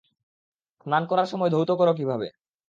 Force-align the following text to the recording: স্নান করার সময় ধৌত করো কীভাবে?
স্নান 0.81 1.03
করার 1.05 1.27
সময় 1.27 1.51
ধৌত 1.51 1.69
করো 1.79 1.93
কীভাবে? 1.99 2.27